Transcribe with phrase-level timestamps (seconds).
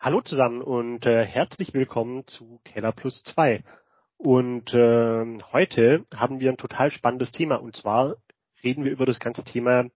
[0.00, 3.64] Hallo zusammen und äh, herzlich willkommen zu Keller Plus 2.
[4.16, 8.14] Und äh, heute haben wir ein total spannendes Thema und zwar
[8.62, 9.86] reden wir über das ganze Thema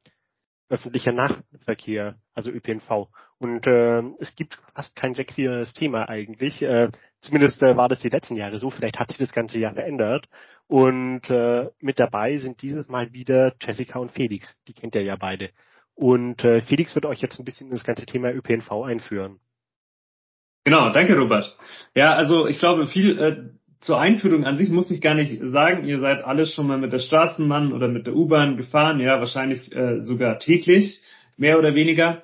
[0.68, 3.10] öffentlicher Nahverkehr, also ÖPNV.
[3.38, 6.60] Und äh, es gibt fast kein sexieres Thema eigentlich.
[6.62, 6.90] Äh,
[7.20, 8.70] zumindest äh, war das die letzten Jahre so.
[8.70, 10.28] Vielleicht hat sich das ganze Jahr verändert.
[10.66, 14.52] Und äh, mit dabei sind dieses Mal wieder Jessica und Felix.
[14.66, 15.50] Die kennt ihr ja beide.
[15.94, 19.38] Und äh, Felix wird euch jetzt ein bisschen in das ganze Thema ÖPNV einführen.
[20.64, 21.56] Genau, danke Robert.
[21.94, 23.36] Ja, also ich glaube, viel äh,
[23.80, 25.84] zur Einführung an sich muss ich gar nicht sagen.
[25.84, 29.74] Ihr seid alle schon mal mit der Straßenbahn oder mit der U-Bahn gefahren, ja, wahrscheinlich
[29.74, 31.00] äh, sogar täglich,
[31.36, 32.22] mehr oder weniger.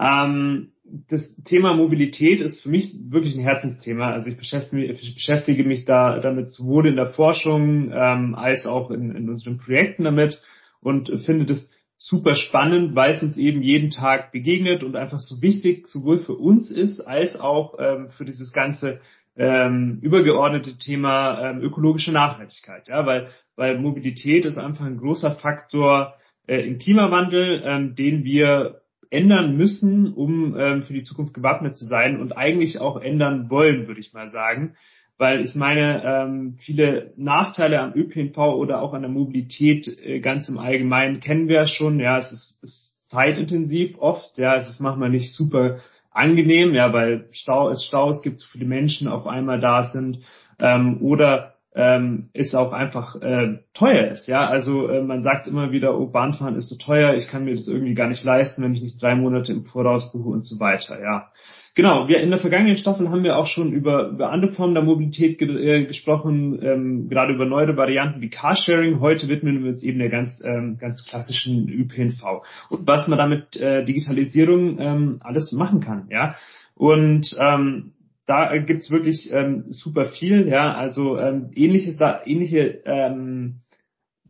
[0.00, 0.72] Ähm,
[1.08, 4.10] das Thema Mobilität ist für mich wirklich ein Herzensthema.
[4.12, 8.66] Also ich beschäftige mich, ich beschäftige mich da damit sowohl in der Forschung ähm, als
[8.66, 10.40] auch in, in unseren Projekten damit
[10.80, 11.73] und finde das
[12.06, 16.34] super spannend, weil es uns eben jeden Tag begegnet und einfach so wichtig sowohl für
[16.34, 19.00] uns ist als auch ähm, für dieses ganze
[19.36, 22.88] ähm, übergeordnete Thema ähm, ökologische Nachhaltigkeit.
[22.88, 26.14] Ja, weil, weil Mobilität ist einfach ein großer Faktor
[26.46, 31.86] äh, im Klimawandel, ähm, den wir ändern müssen, um ähm, für die Zukunft gewappnet zu
[31.86, 34.76] sein und eigentlich auch ändern wollen, würde ich mal sagen
[35.18, 40.48] weil ich meine, ähm, viele Nachteile am ÖPNV oder auch an der Mobilität äh, ganz
[40.48, 42.00] im Allgemeinen kennen wir ja schon.
[42.00, 44.38] Ja, es ist, ist zeitintensiv oft.
[44.38, 45.76] Ja, es ist manchmal nicht super
[46.10, 50.20] angenehm, ja, weil Stau ist Stau, es gibt so viele Menschen auf einmal da sind
[50.58, 54.28] ähm, oder ähm, ist auch einfach äh, teuer ist.
[54.28, 57.56] Ja, also äh, man sagt immer wieder, oh Bahnfahren ist so teuer, ich kann mir
[57.56, 60.60] das irgendwie gar nicht leisten, wenn ich nicht drei Monate im Voraus buche und so
[60.60, 61.00] weiter.
[61.00, 61.30] Ja,
[61.76, 64.84] Genau, wir in der vergangenen Staffel haben wir auch schon über, über andere Formen der
[64.84, 69.00] Mobilität ge äh, gesprochen, ähm, gerade über neue Varianten wie Carsharing.
[69.00, 73.56] Heute widmen wir uns eben der ganz, ähm, ganz klassischen ÖPNV und was man damit
[73.56, 76.06] äh, Digitalisierung ähm, alles machen kann.
[76.10, 76.36] Ja,
[76.76, 77.94] und ähm,
[78.26, 80.48] da gibt's wirklich ähm, super viel.
[80.48, 81.92] Ja, also ähm, ähnliche,
[82.24, 83.60] ähnliche ähm,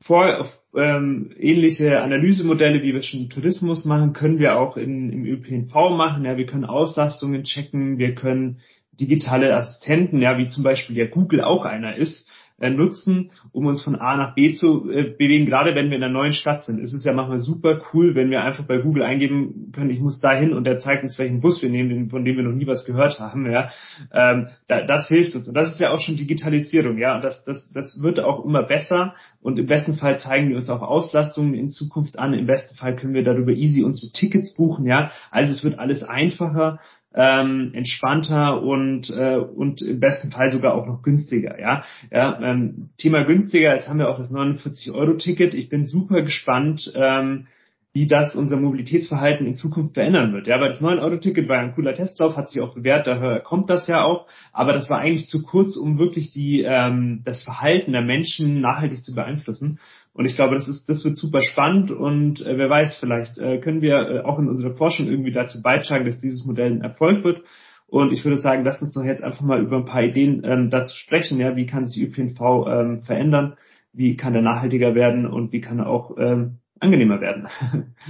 [0.00, 0.46] vor,
[0.76, 5.72] ähm, ähnliche Analysemodelle, wie wir schon im Tourismus machen, können wir auch in, im ÖPNV
[5.96, 6.24] machen.
[6.24, 8.60] Ja, wir können Auslastungen checken, wir können
[9.00, 13.82] digitale Assistenten, ja, wie zum Beispiel der Google auch einer ist, äh, nutzen, um uns
[13.82, 15.46] von A nach B zu äh, bewegen.
[15.46, 18.30] Gerade wenn wir in einer neuen Stadt sind, ist es ja manchmal super cool, wenn
[18.30, 21.62] wir einfach bei Google eingeben können, ich muss dahin und der zeigt uns, welchen Bus
[21.62, 23.50] wir nehmen, von dem wir noch nie was gehört haben.
[23.50, 23.70] Ja,
[24.12, 26.98] ähm, da, das hilft uns und das ist ja auch schon Digitalisierung.
[26.98, 30.56] Ja, und das, das, das wird auch immer besser und im besten Fall zeigen wir
[30.56, 32.34] uns auch Auslastungen in Zukunft an.
[32.34, 34.86] Im besten Fall können wir darüber easy unsere Tickets buchen.
[34.86, 36.78] Ja, also es wird alles einfacher
[37.14, 41.60] ähm, entspannter und äh, und im besten Fall sogar auch noch günstiger.
[41.60, 43.74] Ja, ja ähm, Thema günstiger.
[43.76, 45.54] Jetzt haben wir auch das 49 Euro Ticket.
[45.54, 46.92] Ich bin super gespannt.
[46.94, 47.46] Ähm,
[47.94, 50.48] wie das unser Mobilitätsverhalten in Zukunft verändern wird.
[50.48, 53.86] Ja, weil das 9-Euro-Ticket war ein cooler Testlauf, hat sich auch bewährt, daher kommt das
[53.86, 58.02] ja auch, aber das war eigentlich zu kurz, um wirklich die, ähm, das Verhalten der
[58.02, 59.78] Menschen nachhaltig zu beeinflussen.
[60.12, 63.58] Und ich glaube, das ist, das wird super spannend und äh, wer weiß, vielleicht äh,
[63.58, 67.22] können wir äh, auch in unserer Forschung irgendwie dazu beitragen, dass dieses Modell ein Erfolg
[67.22, 67.42] wird.
[67.86, 70.68] Und ich würde sagen, lasst uns doch jetzt einfach mal über ein paar Ideen ähm,
[70.68, 71.38] dazu sprechen.
[71.38, 73.54] Ja, wie kann sich ÖPNV ähm, verändern?
[73.92, 77.48] Wie kann er nachhaltiger werden und wie kann er auch ähm, angenehmer werden?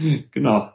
[0.32, 0.70] genau.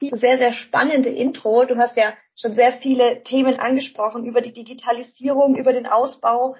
[0.00, 1.64] Sehr, sehr spannende Intro.
[1.64, 6.56] Du hast ja schon sehr viele Themen angesprochen über die Digitalisierung, über den Ausbau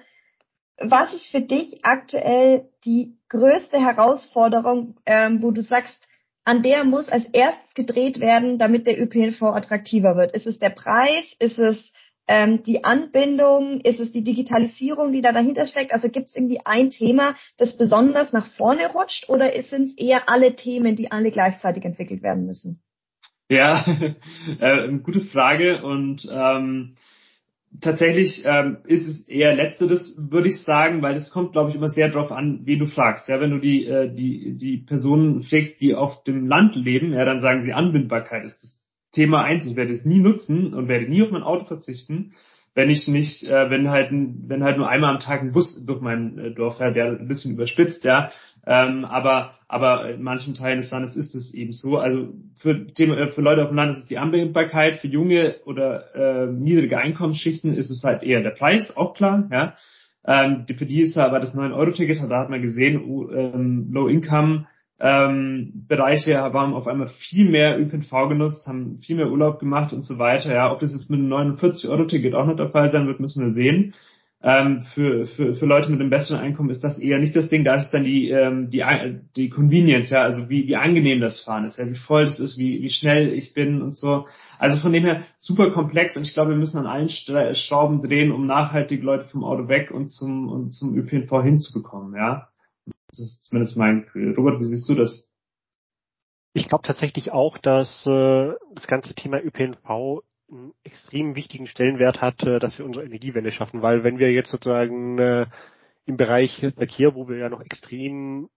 [0.83, 6.07] was ist für dich aktuell die größte Herausforderung, ähm, wo du sagst,
[6.43, 10.31] an der muss als erstes gedreht werden, damit der ÖPNV attraktiver wird?
[10.31, 11.35] Ist es der Preis?
[11.39, 11.93] Ist es
[12.31, 13.81] ähm, die Anbindung?
[13.81, 15.93] Ist es die Digitalisierung, die da dahinter steckt?
[15.93, 20.29] Also gibt es irgendwie ein Thema, das besonders nach vorne rutscht oder sind es eher
[20.29, 22.81] alle Themen, die alle gleichzeitig entwickelt werden müssen?
[23.49, 23.85] Ja,
[24.59, 26.95] äh, gute Frage und ähm,
[27.81, 31.89] tatsächlich ähm, ist es eher letzteres, würde ich sagen, weil es kommt, glaube ich, immer
[31.89, 33.27] sehr darauf an, wen du fragst.
[33.27, 37.25] Ja, wenn du die äh, die die Personen fragst, die auf dem Land leben, ja,
[37.25, 38.80] dann sagen sie Anbindbarkeit ist das
[39.11, 39.65] Thema eins.
[39.65, 42.33] Ich werde es nie nutzen und werde nie auf mein Auto verzichten
[42.73, 46.01] wenn ich nicht, äh, wenn halt wenn halt nur einmal am Tag ein Bus durch
[46.01, 48.31] mein äh, Dorf fährt, der ein bisschen überspitzt, ja.
[48.65, 51.97] Ähm, aber aber in manchen Teilen des Landes ist es eben so.
[51.97, 52.29] Also
[52.59, 56.15] für Thema, äh, für Leute auf dem Land ist es die Anbindbarkeit, für junge oder
[56.15, 59.75] äh, niedrige Einkommensschichten ist es halt eher der Preis, auch klar, ja.
[60.23, 63.01] Ähm, für die ist aber das 9-Euro-Ticket, da hat man gesehen,
[63.33, 64.67] ähm, Low Income
[65.01, 70.03] ähm, Bereiche haben auf einmal viel mehr ÖPNV genutzt, haben viel mehr Urlaub gemacht und
[70.03, 70.53] so weiter.
[70.53, 73.51] Ja, ob das jetzt mit einem 49-Euro-Ticket auch noch der Fall sein wird, müssen wir
[73.51, 73.93] sehen.
[74.43, 77.63] ähm, für, für, für Leute mit einem besseren Einkommen ist das eher nicht das Ding,
[77.63, 78.83] da ist dann die, ähm, die,
[79.35, 82.57] die Convenience, ja, also wie, wie angenehm das Fahren ist, ja, wie voll das ist,
[82.57, 84.25] wie, wie schnell ich bin und so.
[84.57, 88.31] Also von dem her super komplex und ich glaube, wir müssen an allen Schrauben drehen,
[88.31, 92.47] um nachhaltig Leute vom Auto weg und zum, und zum ÖPNV hinzubekommen, ja.
[93.11, 94.33] Das ist zumindest mein Gefühl.
[94.35, 95.27] Robert, wie siehst du das?
[96.53, 102.43] Ich glaube tatsächlich auch, dass äh, das ganze Thema ÖPNV einen extrem wichtigen Stellenwert hat,
[102.43, 105.45] äh, dass wir unsere Energiewende schaffen, weil wenn wir jetzt sozusagen äh,
[106.05, 108.49] im Bereich Verkehr, wo wir ja noch extrem,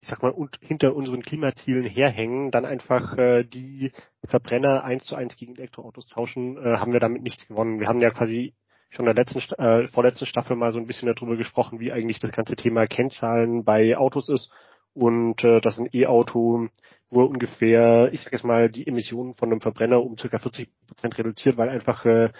[0.00, 3.92] ich sag mal, und hinter unseren Klimazielen herhängen, dann einfach äh, die
[4.24, 7.78] Verbrenner eins zu eins gegen Elektroautos tauschen, äh, haben wir damit nichts gewonnen.
[7.78, 8.54] Wir haben ja quasi
[8.90, 12.18] schon in der letzten, äh, vorletzten Staffel mal so ein bisschen darüber gesprochen, wie eigentlich
[12.18, 14.50] das ganze Thema Kennzahlen bei Autos ist.
[14.94, 16.68] Und äh, dass ein E-Auto
[17.10, 21.18] nur ungefähr, ich sag jetzt mal, die Emissionen von einem Verbrenner um circa 40 Prozent
[21.18, 22.30] reduziert, weil einfach äh,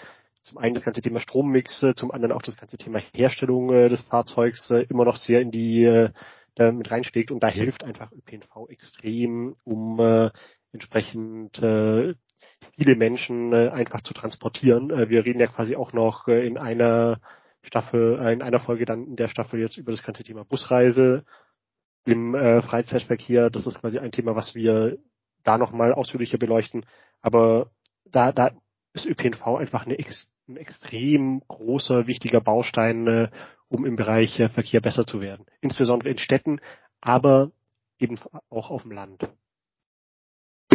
[0.43, 3.89] zum einen das ganze Thema Strommix, äh, zum anderen auch das ganze Thema Herstellung äh,
[3.89, 6.11] des Fahrzeugs äh, immer noch sehr in die äh,
[6.71, 7.31] mit reinschlägt.
[7.31, 10.29] Und da hilft einfach ÖPNV extrem, um äh,
[10.73, 12.15] entsprechend äh,
[12.75, 14.89] viele Menschen äh, einfach zu transportieren.
[14.89, 17.19] Äh, wir reden ja quasi auch noch äh, in einer
[17.61, 21.23] Staffel, äh, in einer Folge dann in der Staffel jetzt über das ganze Thema Busreise
[22.05, 23.49] im äh, Freizeitverkehr.
[23.49, 24.97] Das ist quasi ein Thema, was wir
[25.43, 26.85] da nochmal ausführlicher beleuchten.
[27.21, 27.71] Aber
[28.05, 28.51] da, da
[28.93, 33.29] ist ÖPNV einfach eine ex, ein extrem großer, wichtiger Baustein, äh,
[33.67, 35.45] um im Bereich äh, Verkehr besser zu werden.
[35.61, 36.59] Insbesondere in Städten,
[37.01, 37.51] aber
[37.99, 38.17] eben
[38.49, 39.29] auch auf dem Land.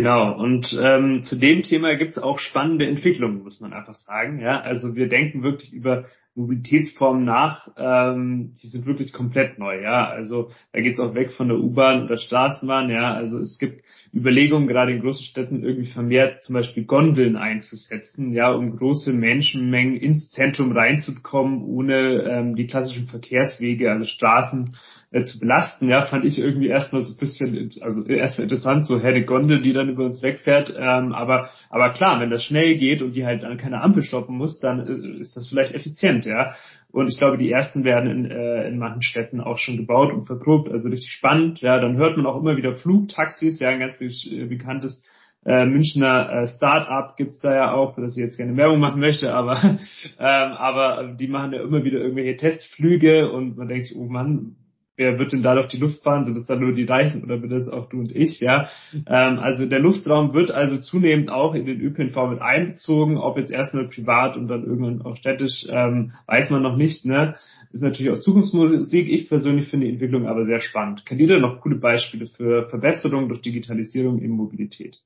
[0.05, 4.39] Genau, und ähm, zu dem Thema gibt es auch spannende Entwicklungen, muss man einfach sagen.
[4.39, 6.05] Ja, also wir denken wirklich über
[6.35, 10.07] Mobilitätsformen nach, ähm, die sind wirklich komplett neu, ja.
[10.07, 13.15] Also da geht's auch weg von der U-Bahn oder Straßenbahn, ja.
[13.15, 18.53] Also es gibt Überlegungen, gerade in großen Städten irgendwie vermehrt zum Beispiel Gondeln einzusetzen, ja,
[18.53, 24.77] um große Menschenmengen ins Zentrum reinzukommen, ohne ähm, die klassischen Verkehrswege, also Straßen
[25.15, 29.01] äh, zu belasten, ja, fand ich irgendwie erstmal so ein bisschen, also erstmal interessant, so
[29.01, 33.01] Herde Gondel, die dann über uns wegfährt, ähm, aber, aber klar, wenn das schnell geht
[33.01, 36.55] und die halt an keine Ampel stoppen muss, dann äh, ist das vielleicht effizient, ja.
[36.91, 40.27] Und ich glaube, die ersten werden in, äh, in manchen Städten auch schon gebaut und
[40.27, 43.97] verprobt, also richtig spannend, ja, dann hört man auch immer wieder Flugtaxis, ja, ein ganz
[43.97, 45.05] be äh, bekanntes
[45.47, 49.33] äh, Münchner äh, Start-up gibt's da ja auch, dass ich jetzt gerne Werbung machen möchte,
[49.33, 49.63] aber
[50.19, 54.57] ähm, aber die machen ja immer wieder irgendwelche Testflüge und man denkt sich, oh Mann,
[54.97, 56.25] wer wird denn da durch die Luft fahren?
[56.25, 58.41] Sind das dann nur die Reichen oder wird das auch du und ich?
[58.41, 63.39] Ja, ähm, also der Luftraum wird also zunehmend auch in den ÖPNV mit einbezogen, ob
[63.39, 67.05] jetzt erstmal privat und dann irgendwann auch städtisch, ähm, weiß man noch nicht.
[67.05, 67.35] Ne,
[67.73, 69.09] ist natürlich auch Zukunftsmusik.
[69.09, 71.05] Ich persönlich finde die Entwicklung aber sehr spannend.
[71.07, 74.99] Kennt ihr da noch coole Beispiele für Verbesserungen durch Digitalisierung in Mobilität?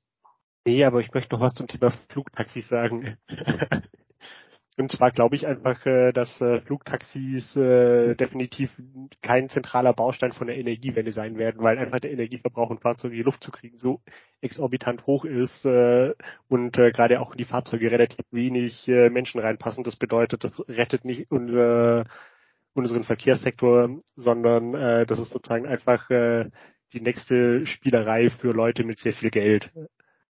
[0.66, 3.14] Nee, aber ich möchte noch was zum Thema Flugtaxis sagen.
[4.78, 8.70] Und zwar glaube ich einfach, äh, dass äh, Flugtaxis äh, definitiv
[9.22, 13.18] kein zentraler Baustein von der Energiewende sein werden, weil einfach der Energieverbrauch in Fahrzeugen in
[13.18, 14.00] die Luft zu kriegen so
[14.40, 19.82] exorbitant hoch ist und gerade auch in die Fahrzeuge relativ wenig Menschen reinpassen.
[19.82, 22.04] Das bedeutet, das rettet nicht unser,
[22.72, 29.30] unseren Verkehrssektor, sondern das ist sozusagen einfach die nächste Spielerei für Leute mit sehr viel
[29.30, 29.72] Geld.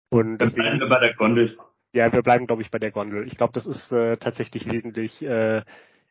[0.10, 1.56] Und das deswegen, wir bei der Gondel.
[1.94, 3.28] Ja, wir bleiben, glaube ich, bei der Gondel.
[3.28, 5.62] Ich glaube, das ist äh, tatsächlich wesentlich äh,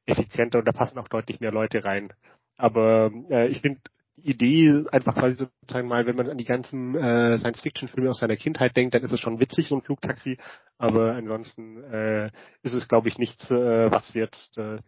[0.04, 2.12] effizienter und da passen auch deutlich mehr Leute rein.
[2.56, 3.80] Aber äh, ich finde
[4.16, 8.36] die Idee einfach quasi sozusagen mal, wenn man an die ganzen äh, Science-Fiction-Filme aus seiner
[8.36, 10.36] Kindheit denkt, dann ist es schon witzig, so ein Flugtaxi.
[10.76, 12.26] Aber ansonsten äh,
[12.62, 14.78] ist es, glaube ich, nichts, äh, was jetzt äh,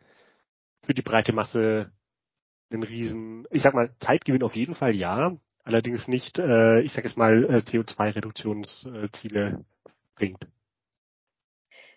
[0.84, 1.90] für die breite Masse
[2.70, 7.04] einen riesen, ich sag mal, Zeitgewinn auf jeden Fall ja, allerdings nicht, äh, ich sag
[7.04, 9.64] jetzt mal, äh, CO2-Reduktionsziele
[10.16, 10.46] bringt.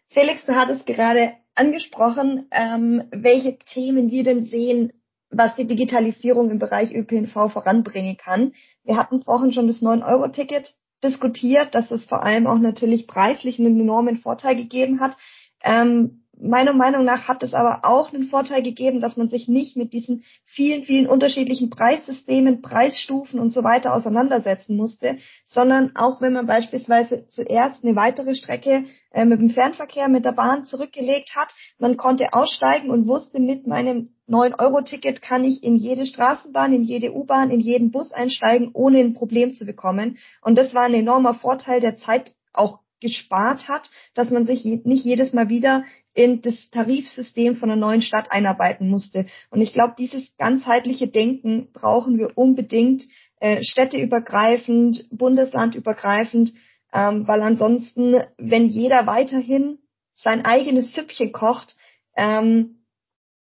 [0.09, 4.93] Felix, du hattest gerade angesprochen, ähm, welche Themen wir denn sehen,
[5.29, 8.53] was die Digitalisierung im Bereich ÖPNV voranbringen kann.
[8.83, 13.79] Wir hatten vorhin schon das 9-Euro-Ticket diskutiert, dass es vor allem auch natürlich preislich einen
[13.79, 15.17] enormen Vorteil gegeben hat.
[15.63, 19.77] Ähm, meiner Meinung nach hat es aber auch einen Vorteil gegeben, dass man sich nicht
[19.77, 26.33] mit diesen vielen, vielen unterschiedlichen Preissystemen, Preisstufen und so weiter auseinandersetzen musste, sondern auch wenn
[26.33, 31.53] man beispielsweise zuerst eine weitere Strecke äh, mit dem Fernverkehr, mit der Bahn zurückgelegt hat,
[31.79, 37.13] man konnte aussteigen und wusste, mit meinem 9-Euro-Ticket kann ich in jede Straßenbahn, in jede
[37.13, 40.17] U-Bahn, in jeden Bus einsteigen, ohne ein Problem zu bekommen.
[40.41, 45.05] Und das war ein enormer Vorteil, der Zeit auch gespart hat, dass man sich nicht
[45.05, 45.83] jedes Mal wieder
[46.15, 49.27] in das Tarifsystem von einer neuen Stadt einarbeiten musste.
[49.51, 53.03] Und ich glaube, dieses ganzheitliche Denken brauchen wir unbedingt,
[53.41, 56.53] äh, städteübergreifend, bundeslandübergreifend,
[56.93, 59.79] ähm, weil ansonsten, wenn jeder weiterhin
[60.13, 61.75] sein eigenes Süppchen kocht,
[62.15, 62.85] ähm,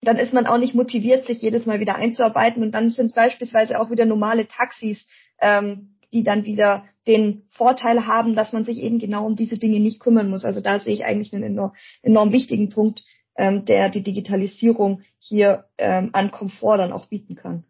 [0.03, 3.81] dann ist man auch nicht motiviert, sich jedes Mal wieder einzuarbeiten und dann sind beispielsweise
[3.81, 5.07] auch wieder normale Taxis,
[5.41, 9.81] ähm, die dann wieder den Vorteil haben, dass man sich eben genau um diese Dinge
[9.81, 10.45] nicht kümmern muss.
[10.45, 13.03] Also da sehe ich eigentlich einen enorm, enorm wichtigen Punkt,
[13.37, 17.65] ähm, der die Digitalisierung hier ähm, an Komfort dann auch bieten kann.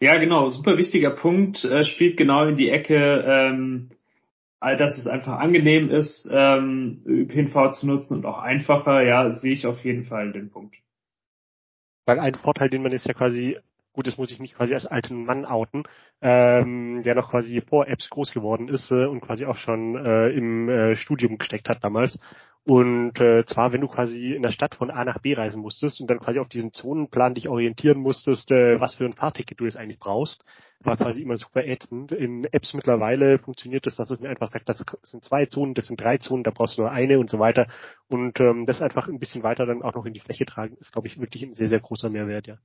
[0.00, 3.90] Ja, genau, super wichtiger Punkt, äh, spielt genau in die Ecke, ähm,
[4.60, 9.66] dass es einfach angenehm ist, ähm, ÖPNV zu nutzen und auch einfacher, ja, sehe ich
[9.66, 10.76] auf jeden Fall den Punkt.
[12.06, 13.58] Weil ein Vorteil, den man ist ja quasi
[13.98, 15.82] gut, das muss ich mich quasi als alten Mann outen,
[16.22, 20.28] ähm, der noch quasi vor Apps groß geworden ist äh, und quasi auch schon äh,
[20.28, 22.16] im äh, Studium gesteckt hat damals.
[22.64, 26.00] Und äh, zwar, wenn du quasi in der Stadt von A nach B reisen musstest
[26.00, 29.64] und dann quasi auf diesen Zonenplan dich orientieren musstest, äh, was für ein Fahrticket du
[29.64, 30.44] jetzt eigentlich brauchst,
[30.78, 32.12] war quasi immer super ätzend.
[32.12, 35.88] In Apps mittlerweile funktioniert das, dass es mir einfach sagt, das sind zwei Zonen, das
[35.88, 37.66] sind drei Zonen, da brauchst du nur eine und so weiter.
[38.06, 40.92] Und ähm, das einfach ein bisschen weiter dann auch noch in die Fläche tragen, ist,
[40.92, 42.58] glaube ich, wirklich ein sehr, sehr großer Mehrwert, ja.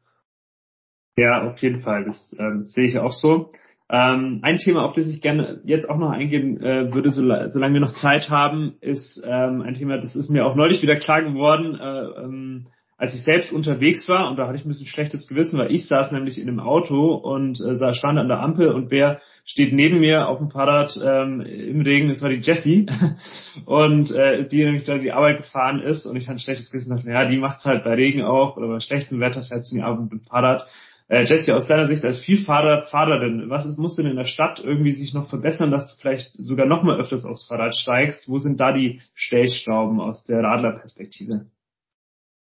[1.18, 2.06] Ja, auf jeden Fall.
[2.06, 3.52] Das ähm, sehe ich auch so.
[3.90, 7.74] Ähm, ein Thema, auf das ich gerne jetzt auch noch eingehen äh, würde, so, solange
[7.74, 11.22] wir noch Zeit haben, ist ähm, ein Thema, das ist mir auch neulich wieder klar
[11.22, 12.66] geworden, äh, ähm,
[12.98, 15.88] als ich selbst unterwegs war und da hatte ich ein bisschen schlechtes Gewissen, weil ich
[15.88, 20.00] saß nämlich in einem Auto und äh, stand an der Ampel und wer steht neben
[20.00, 22.88] mir auf dem Fahrrad ähm, im Regen, das war die Jessie
[23.66, 26.96] und äh, die nämlich da die Arbeit gefahren ist und ich hatte ein schlechtes Gewissen
[26.96, 29.82] dachte, ja, die macht's halt bei Regen auch oder bei schlechtem Wetter fährt sie in
[29.82, 30.66] die Arbeit mit dem Fahrrad
[31.08, 34.60] äh, Jesse, aus deiner Sicht als Vielfahrer, Fahrerin, was ist, muss denn in der Stadt
[34.64, 38.30] irgendwie sich noch verbessern, dass du vielleicht sogar noch mal öfters aufs Fahrrad steigst?
[38.30, 41.48] Wo sind da die Stellschrauben aus der Radlerperspektive?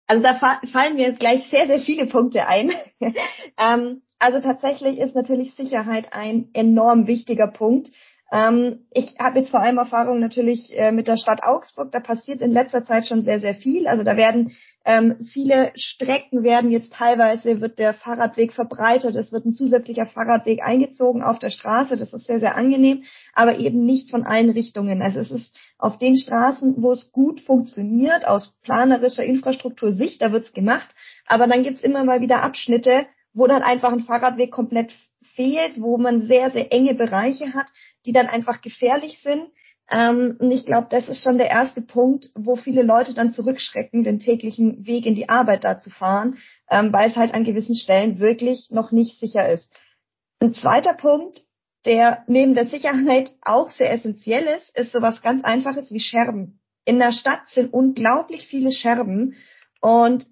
[0.06, 0.34] Also da
[0.72, 2.72] fallen mir jetzt gleich sehr, sehr viele Punkte ein.
[3.58, 7.90] ähm, also tatsächlich ist natürlich Sicherheit ein enorm wichtiger Punkt.
[8.32, 11.90] Ähm, ich habe jetzt vor allem Erfahrung natürlich äh, mit der Stadt Augsburg.
[11.90, 13.88] Da passiert in letzter Zeit schon sehr, sehr viel.
[13.88, 14.52] Also da werden
[14.84, 19.16] ähm, viele Strecken werden jetzt teilweise wird der Fahrradweg verbreitert.
[19.16, 21.96] Es wird ein zusätzlicher Fahrradweg eingezogen auf der Straße.
[21.96, 23.02] Das ist sehr, sehr angenehm,
[23.34, 25.02] aber eben nicht von allen Richtungen.
[25.02, 30.52] Also es ist auf den Straßen, wo es gut funktioniert, aus planerischer Infrastruktursicht, da wird's
[30.52, 30.88] gemacht.
[31.26, 34.92] Aber dann gibt's immer mal wieder Abschnitte, wo dann einfach ein Fahrradweg komplett
[35.34, 37.66] fehlt, wo man sehr, sehr enge Bereiche hat,
[38.06, 39.48] die dann einfach gefährlich sind.
[39.90, 44.04] Ähm, und ich glaube, das ist schon der erste Punkt, wo viele Leute dann zurückschrecken,
[44.04, 46.38] den täglichen Weg in die Arbeit da zu fahren,
[46.70, 49.68] ähm, weil es halt an gewissen Stellen wirklich noch nicht sicher ist.
[50.40, 51.42] Ein zweiter Punkt,
[51.84, 56.60] der neben der Sicherheit auch sehr essentiell ist, ist sowas ganz Einfaches wie Scherben.
[56.84, 59.36] In der Stadt sind unglaublich viele Scherben
[59.80, 60.26] und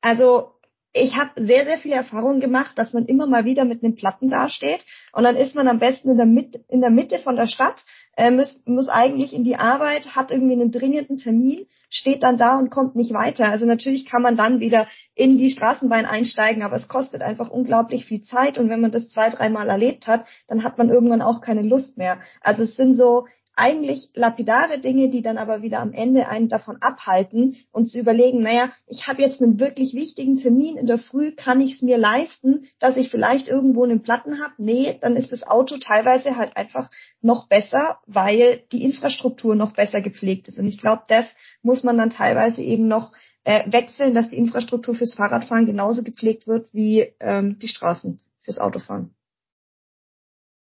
[0.00, 0.52] also
[0.92, 4.28] ich habe sehr, sehr viele Erfahrungen gemacht, dass man immer mal wieder mit einem Platten
[4.28, 4.80] dasteht
[5.12, 7.84] und dann ist man am besten in der, Mitte, in der Mitte von der Stadt,
[8.16, 12.58] äh, muss, muss eigentlich in die Arbeit, hat irgendwie einen dringenden Termin, steht dann da
[12.58, 13.46] und kommt nicht weiter.
[13.46, 18.04] Also natürlich kann man dann wieder in die Straßenbahn einsteigen, aber es kostet einfach unglaublich
[18.04, 21.40] viel Zeit und wenn man das zwei, dreimal erlebt hat, dann hat man irgendwann auch
[21.40, 22.20] keine Lust mehr.
[22.40, 23.26] Also es sind so
[23.60, 28.40] eigentlich lapidare Dinge, die dann aber wieder am Ende einen davon abhalten und zu überlegen,
[28.40, 31.98] naja, ich habe jetzt einen wirklich wichtigen Termin in der Früh, kann ich es mir
[31.98, 34.54] leisten, dass ich vielleicht irgendwo einen Platten habe?
[34.56, 36.90] Nee, dann ist das Auto teilweise halt einfach
[37.20, 40.58] noch besser, weil die Infrastruktur noch besser gepflegt ist.
[40.58, 41.26] Und ich glaube, das
[41.62, 43.12] muss man dann teilweise eben noch
[43.44, 48.58] äh, wechseln, dass die Infrastruktur fürs Fahrradfahren genauso gepflegt wird wie ähm, die Straßen fürs
[48.58, 49.14] Autofahren.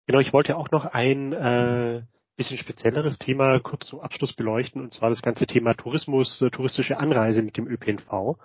[0.05, 2.01] Genau, ich wollte auch noch ein äh
[2.39, 6.97] bisschen spezielleres Thema kurz zum Abschluss beleuchten, und zwar das ganze Thema Tourismus, äh, touristische
[6.97, 8.37] Anreise mit dem ÖPNV.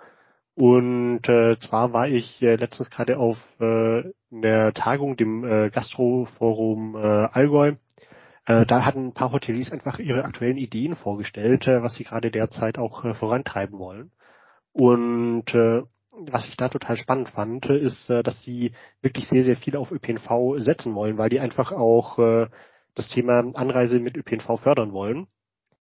[0.53, 6.95] Und äh, zwar war ich äh, letztens gerade auf äh, einer Tagung, dem äh, Gastroforum
[6.97, 7.75] äh, Allgäu.
[8.45, 12.31] Äh, da hatten ein paar Hoteliers einfach ihre aktuellen Ideen vorgestellt, äh, was sie gerade
[12.31, 14.11] derzeit auch äh, vorantreiben wollen.
[14.73, 19.55] Und äh, was ich da total spannend fand, ist, äh, dass sie wirklich sehr, sehr
[19.55, 22.47] viel auf ÖPNV setzen wollen, weil die einfach auch äh,
[22.95, 25.27] das Thema Anreise mit ÖPNV fördern wollen,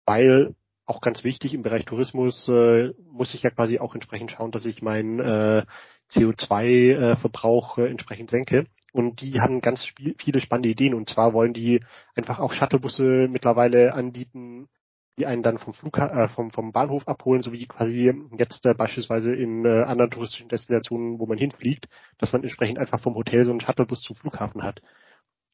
[0.06, 0.54] weil
[0.87, 4.66] auch ganz wichtig im Bereich Tourismus äh, muss ich ja quasi auch entsprechend schauen, dass
[4.66, 5.64] ich meinen äh,
[6.11, 8.66] CO2-Verbrauch äh, entsprechend senke.
[8.92, 9.87] Und die haben ganz
[10.18, 10.94] viele spannende Ideen.
[10.94, 11.80] Und zwar wollen die
[12.14, 14.68] einfach auch Shuttlebusse mittlerweile anbieten,
[15.18, 18.75] die einen dann vom Flugha äh, vom, vom Bahnhof abholen, so wie quasi jetzt äh,
[18.75, 23.44] beispielsweise in äh, anderen touristischen Destinationen, wo man hinfliegt, dass man entsprechend einfach vom Hotel
[23.44, 24.82] so einen Shuttlebus zum Flughafen hat.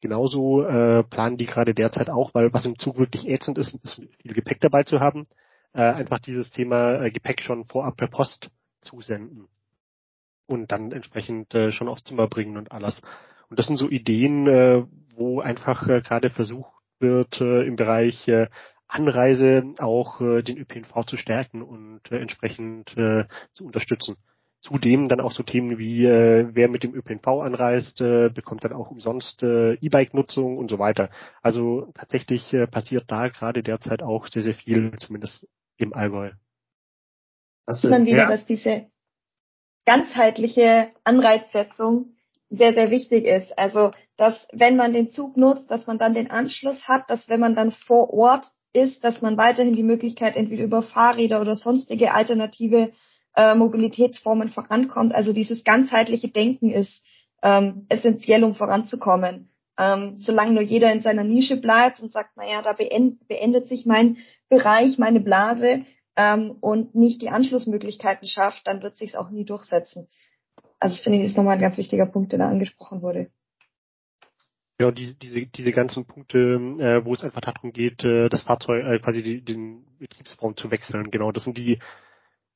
[0.01, 4.01] Genauso äh, planen die gerade derzeit auch, weil was im Zug wirklich ätzend ist, ist
[4.21, 5.27] viel Gepäck dabei zu haben,
[5.73, 8.49] äh, einfach dieses Thema äh, Gepäck schon vorab per Post
[8.81, 9.47] zusenden
[10.47, 13.01] und dann entsprechend äh, schon aufs Zimmer bringen und alles.
[13.49, 14.83] Und das sind so Ideen, äh,
[15.15, 18.47] wo einfach äh, gerade versucht wird, äh, im Bereich äh,
[18.87, 24.17] Anreise auch äh, den ÖPNV zu stärken und äh, entsprechend äh, zu unterstützen.
[24.61, 28.73] Zudem dann auch so Themen wie, äh, wer mit dem ÖPNV anreist, äh, bekommt dann
[28.73, 31.09] auch umsonst äh, E-Bike-Nutzung und so weiter.
[31.41, 36.31] Also tatsächlich äh, passiert da gerade derzeit auch sehr, sehr viel, zumindest im Allgäu.
[37.65, 38.27] Das sieht man wieder, ja.
[38.27, 38.85] dass diese
[39.85, 42.15] ganzheitliche Anreizsetzung
[42.49, 43.57] sehr, sehr wichtig ist.
[43.57, 47.39] Also, dass wenn man den Zug nutzt, dass man dann den Anschluss hat, dass wenn
[47.39, 52.13] man dann vor Ort ist, dass man weiterhin die Möglichkeit entweder über Fahrräder oder sonstige
[52.13, 52.91] alternative
[53.35, 55.13] äh, Mobilitätsformen vorankommt.
[55.13, 57.03] Also dieses ganzheitliche Denken ist
[57.43, 59.49] ähm, essentiell, um voranzukommen.
[59.77, 63.85] Ähm, solange nur jeder in seiner Nische bleibt und sagt, naja, da beendet, beendet sich
[63.85, 64.17] mein
[64.49, 65.85] Bereich, meine Blase
[66.15, 70.07] ähm, und nicht die Anschlussmöglichkeiten schafft, dann wird sich auch nie durchsetzen.
[70.79, 73.31] Also ich finde, das ist nochmal ein ganz wichtiger Punkt, der da angesprochen wurde.
[74.79, 76.37] Ja, diese, diese, diese ganzen Punkte,
[76.79, 80.71] äh, wo es einfach darum geht, äh, das Fahrzeug, äh, quasi die, den Betriebsraum zu
[80.71, 81.77] wechseln, genau, das sind die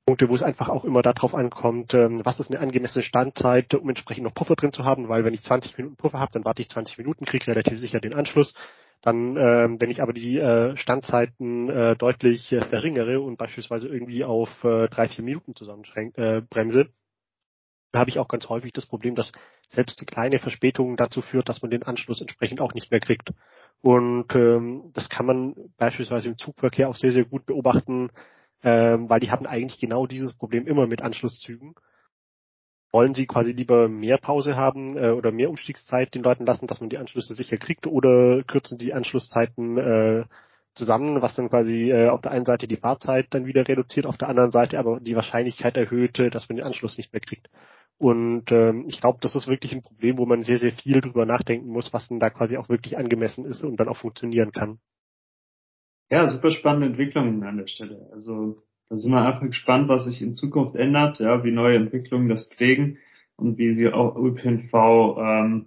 [0.05, 3.89] Punkte, wo es einfach auch immer darauf ankommt, ähm, was ist eine angemessene Standzeit, um
[3.89, 6.61] entsprechend noch Puffer drin zu haben, weil wenn ich 20 Minuten Puffer habe, dann warte
[6.61, 8.53] ich 20 Minuten, kriege relativ sicher den Anschluss.
[9.01, 14.23] Dann, ähm, wenn ich aber die äh, Standzeiten äh, deutlich äh, verringere und beispielsweise irgendwie
[14.23, 16.89] auf äh, drei, vier Minuten zusammenbremse, äh, bremse,
[17.93, 19.31] habe ich auch ganz häufig das Problem, dass
[19.69, 23.31] selbst die kleine Verspätung dazu führt, dass man den Anschluss entsprechend auch nicht mehr kriegt.
[23.81, 28.11] Und ähm, das kann man beispielsweise im Zugverkehr auch sehr, sehr gut beobachten,
[28.63, 31.75] ähm, weil die hatten eigentlich genau dieses Problem immer mit Anschlusszügen.
[32.91, 36.79] Wollen sie quasi lieber mehr Pause haben äh, oder mehr Umstiegszeit den Leuten lassen, dass
[36.79, 40.25] man die Anschlüsse sicher kriegt, oder kürzen die Anschlusszeiten äh,
[40.75, 44.17] zusammen, was dann quasi äh, auf der einen Seite die Fahrzeit dann wieder reduziert, auf
[44.17, 47.49] der anderen Seite aber die Wahrscheinlichkeit erhöht, dass man den Anschluss nicht mehr kriegt.
[47.97, 51.25] Und ähm, ich glaube, das ist wirklich ein Problem, wo man sehr, sehr viel drüber
[51.25, 54.79] nachdenken muss, was denn da quasi auch wirklich angemessen ist und dann auch funktionieren kann.
[56.09, 58.09] Ja, super spannende Entwicklungen an der Stelle.
[58.11, 62.29] Also da sind wir einfach gespannt, was sich in Zukunft ändert, ja, wie neue Entwicklungen
[62.29, 62.99] das prägen
[63.37, 65.65] und wie sie auch ÖPNV ähm,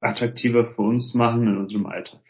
[0.00, 2.20] attraktiver für uns machen in unserem Alltag.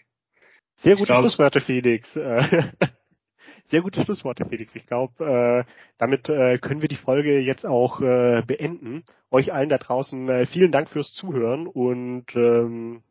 [0.76, 2.12] Sehr gute Schlussworte, Felix.
[3.68, 4.74] Sehr gute Schlussworte, Felix.
[4.76, 9.04] Ich glaube, äh, damit äh, können wir die Folge jetzt auch äh, beenden.
[9.30, 13.02] Euch allen da draußen äh, vielen Dank fürs Zuhören und ähm,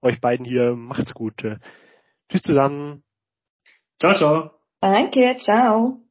[0.00, 1.44] euch beiden hier macht's gut.
[2.30, 3.02] Tschüss zusammen.
[3.98, 4.50] Ciao, ciao.
[4.80, 6.05] Danke, ciao.